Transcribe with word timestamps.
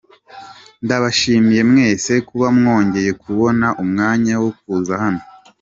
Ndabashimiye 0.83 1.61
mwese 1.71 2.11
kuba 2.27 2.47
mwongeye 2.57 3.11
kubona 3.23 3.67
umwanya 3.83 4.33
wo 4.43 4.49
kuza 4.59 4.93
hano. 5.03 5.21